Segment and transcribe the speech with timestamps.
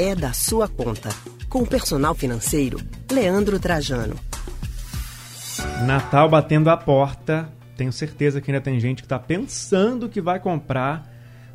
[0.00, 1.10] é da sua conta.
[1.46, 2.80] Com o personal financeiro,
[3.12, 4.16] Leandro Trajano.
[5.86, 7.52] Natal batendo a porta.
[7.76, 11.06] Tenho certeza que ainda tem gente que está pensando que vai comprar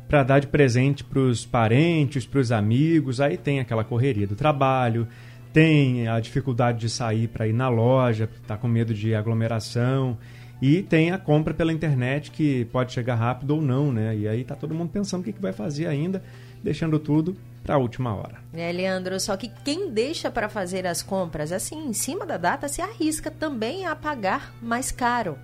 [0.06, 3.20] para dar de presente para os parentes, para os amigos.
[3.20, 5.08] Aí tem aquela correria do trabalho,
[5.52, 10.16] tem a dificuldade de sair para ir na loja, está com medo de aglomeração.
[10.62, 14.16] E tem a compra pela internet que pode chegar rápido ou não, né?
[14.16, 16.22] E aí tá todo mundo pensando o que, que vai fazer ainda,
[16.62, 17.36] deixando tudo
[17.66, 18.36] para a última hora.
[18.54, 22.68] É, Leandro, só que quem deixa para fazer as compras assim em cima da data
[22.68, 25.36] se arrisca também a pagar mais caro.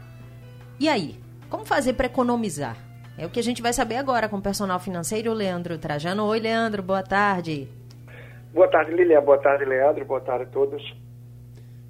[0.79, 1.19] E aí,
[1.51, 2.77] como fazer para economizar?
[3.19, 6.25] É o que a gente vai saber agora com o personal financeiro Leandro Trajano.
[6.27, 7.69] Oi, Leandro, boa tarde.
[8.55, 9.21] Boa tarde, Lilian.
[9.21, 10.05] Boa tarde, Leandro.
[10.05, 10.95] Boa tarde a todos.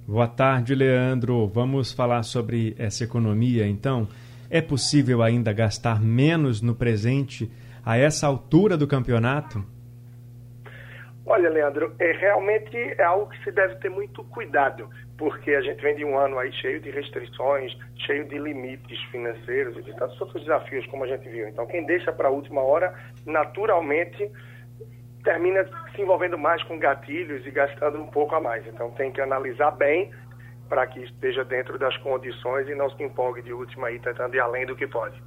[0.07, 1.47] Boa tarde, Leandro.
[1.47, 4.07] Vamos falar sobre essa economia, então.
[4.49, 7.51] É possível ainda gastar menos no presente
[7.85, 9.63] a essa altura do campeonato?
[11.25, 15.81] Olha, Leandro, é, realmente é algo que se deve ter muito cuidado, porque a gente
[15.81, 17.71] vem de um ano aí cheio de restrições,
[18.05, 21.47] cheio de limites financeiros e de tantos outros desafios, como a gente viu.
[21.47, 22.93] Então, quem deixa para a última hora,
[23.25, 24.29] naturalmente,
[25.23, 28.67] termina se envolvendo mais com gatilhos e gastando um pouco a mais.
[28.67, 30.11] Então, tem que analisar bem
[30.67, 34.39] para que esteja dentro das condições e não se empolgue de última aí, tentando ir
[34.41, 35.21] além do que pode.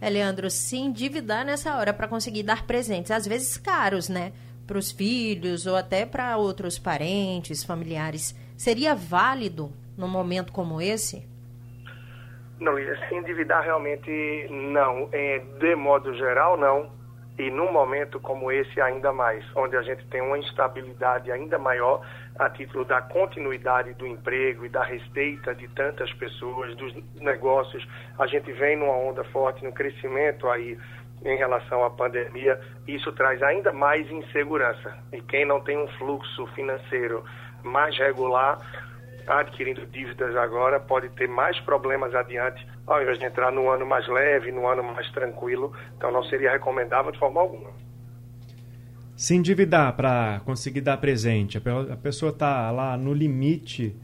[0.00, 4.32] É, Leandro, se endividar nessa hora para conseguir dar presentes, às vezes caros, né?
[4.66, 11.26] Para os filhos ou até para outros parentes, familiares, seria válido num momento como esse?
[12.60, 15.08] Não, se endividar realmente não.
[15.12, 16.90] É, de modo geral, não.
[17.38, 22.06] E num momento como esse, ainda mais, onde a gente tem uma instabilidade ainda maior
[22.38, 27.86] a título da continuidade do emprego e da receita de tantas pessoas, dos negócios.
[28.18, 30.78] A gente vem numa onda forte no crescimento aí
[31.24, 34.96] em relação à pandemia, isso traz ainda mais insegurança.
[35.12, 37.24] E quem não tem um fluxo financeiro
[37.62, 38.58] mais regular,
[39.26, 44.06] adquirindo dívidas agora, pode ter mais problemas adiante, ao invés de entrar num ano mais
[44.08, 45.72] leve, num ano mais tranquilo.
[45.96, 47.70] Então, não seria recomendável de forma alguma.
[49.14, 53.94] Se endividar para conseguir dar presente, a pessoa está lá no limite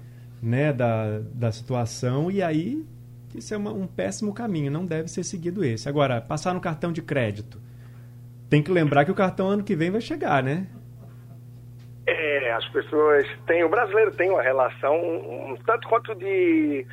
[0.40, 2.84] né, da, da situação e aí
[3.34, 5.88] isso é uma, um péssimo caminho, não deve ser seguido esse.
[5.88, 7.60] Agora, passar no cartão de crédito.
[8.48, 10.66] Tem que lembrar que o cartão ano que vem vai chegar, né?
[12.06, 13.62] É, as pessoas têm.
[13.62, 16.86] O brasileiro tem uma relação um, tanto quanto de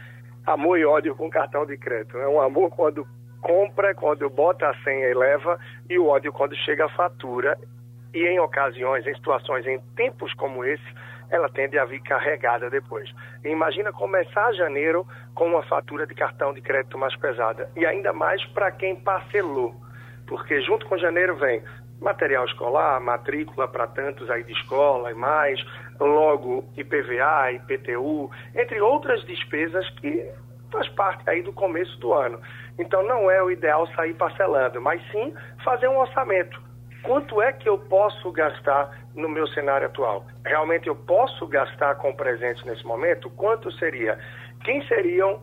[0.45, 2.17] amor e ódio com cartão de crédito.
[2.17, 3.07] É um amor quando
[3.41, 5.57] compra, quando bota a senha e leva,
[5.89, 7.57] e o ódio quando chega a fatura.
[8.13, 10.83] E em ocasiões, em situações, em tempos como esse,
[11.29, 13.09] ela tende a vir carregada depois.
[13.43, 17.69] E imagina começar janeiro com uma fatura de cartão de crédito mais pesada.
[17.75, 19.75] E ainda mais para quem parcelou.
[20.27, 21.61] Porque junto com janeiro vem
[22.01, 25.63] material escolar, matrícula para tantos aí de escola e mais,
[25.99, 30.29] logo IPVA, IPTU, entre outras despesas que
[30.71, 32.39] faz parte aí do começo do ano.
[32.77, 36.64] Então não é o ideal sair parcelando, mas sim fazer um orçamento
[37.05, 40.25] quanto é que eu posso gastar no meu cenário atual?
[40.45, 43.29] Realmente eu posso gastar com presente nesse momento?
[43.29, 44.17] Quanto seria?
[44.63, 45.39] Quem seriam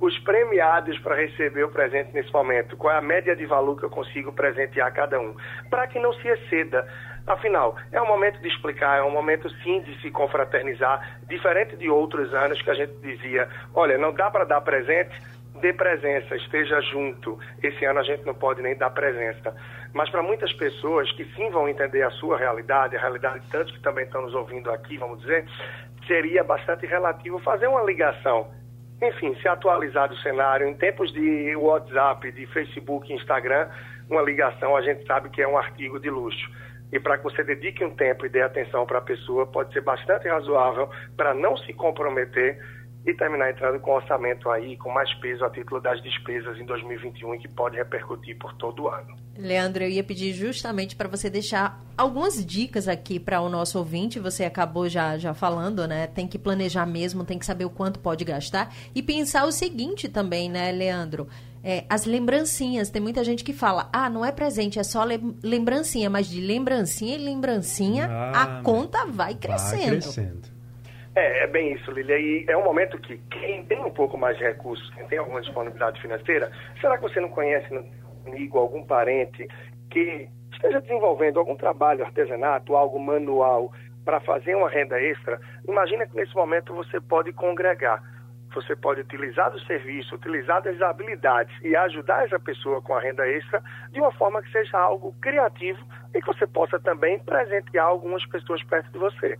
[0.00, 2.76] os premiados para receber o presente nesse momento?
[2.76, 5.34] Qual é a média de valor que eu consigo presentear cada um?
[5.70, 6.86] Para que não se exceda.
[7.26, 11.88] Afinal, é um momento de explicar, é um momento sim de se confraternizar, diferente de
[11.88, 15.14] outros anos que a gente dizia: olha, não dá para dar presente,
[15.60, 17.38] dê presença, esteja junto.
[17.62, 19.54] Esse ano a gente não pode nem dar presença.
[19.92, 23.72] Mas para muitas pessoas que sim vão entender a sua realidade, a realidade de tantos
[23.72, 25.46] que também estão nos ouvindo aqui, vamos dizer,
[26.06, 28.50] seria bastante relativo fazer uma ligação.
[29.02, 33.68] Enfim, se atualizar do cenário, em tempos de WhatsApp, de Facebook, Instagram,
[34.08, 36.50] uma ligação a gente sabe que é um artigo de luxo.
[36.92, 39.80] E para que você dedique um tempo e dê atenção para a pessoa, pode ser
[39.80, 42.58] bastante razoável para não se comprometer
[43.06, 47.34] e terminar entrando com orçamento aí com mais peso a título das despesas em 2021
[47.34, 49.14] e que pode repercutir por todo o ano.
[49.36, 54.18] Leandro, eu ia pedir justamente para você deixar algumas dicas aqui para o nosso ouvinte.
[54.20, 56.06] Você acabou já, já falando, né?
[56.06, 60.08] Tem que planejar mesmo, tem que saber o quanto pode gastar e pensar o seguinte
[60.08, 61.28] também, né, Leandro?
[61.62, 62.90] É, as lembrancinhas.
[62.90, 65.04] Tem muita gente que fala, ah, não é presente, é só
[65.42, 69.80] lembrancinha, mas de lembrancinha e lembrancinha ah, a conta vai crescendo.
[69.80, 70.53] Vai crescendo.
[71.14, 72.18] É, é bem isso, Lilia.
[72.18, 75.40] E é um momento que quem tem um pouco mais de recursos, quem tem alguma
[75.40, 76.50] disponibilidade financeira,
[76.80, 77.84] será que você não conhece um
[78.26, 79.46] amigo, algum parente
[79.90, 83.72] que esteja desenvolvendo algum trabalho artesanato, algo manual
[84.04, 85.40] para fazer uma renda extra?
[85.68, 88.02] Imagina que nesse momento você pode congregar
[88.54, 93.26] você pode utilizar do serviço, utilizar das habilidades e ajudar essa pessoa com a renda
[93.28, 95.84] extra de uma forma que seja algo criativo
[96.14, 99.36] e que você possa também presentear algumas pessoas perto de você.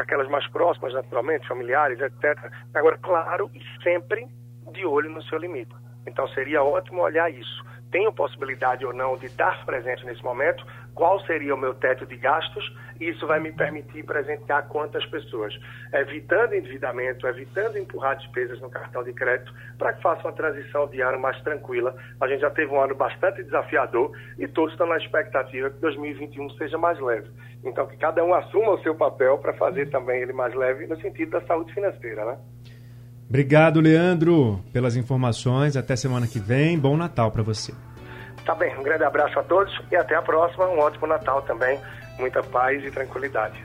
[0.00, 2.50] Aquelas mais próximas, naturalmente, familiares, etc.
[2.74, 3.50] Agora, claro,
[3.82, 4.26] sempre
[4.72, 5.74] de olho no seu limite.
[6.06, 10.64] Então, seria ótimo olhar isso tenho possibilidade ou não de dar presente nesse momento,
[10.94, 12.64] qual seria o meu teto de gastos,
[13.00, 15.54] e isso vai me permitir presentear quantas pessoas,
[15.92, 21.00] evitando endividamento, evitando empurrar despesas no cartão de crédito, para que faça uma transição de
[21.00, 21.94] ano mais tranquila.
[22.20, 26.50] A gente já teve um ano bastante desafiador e todos estão na expectativa que 2021
[26.50, 27.30] seja mais leve.
[27.64, 31.00] Então, que cada um assuma o seu papel para fazer também ele mais leve no
[31.00, 32.38] sentido da saúde financeira, né?
[33.30, 35.76] Obrigado, Leandro, pelas informações.
[35.76, 36.76] Até semana que vem.
[36.76, 37.72] Bom Natal para você.
[38.44, 40.66] Tá bem, um grande abraço a todos e até a próxima.
[40.66, 41.78] Um ótimo Natal também.
[42.18, 43.64] Muita paz e tranquilidade.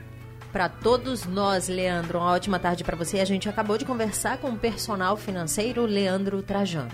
[0.52, 3.18] Para todos nós, Leandro, uma ótima tarde para você.
[3.18, 6.92] A gente acabou de conversar com o personal financeiro Leandro Trajano.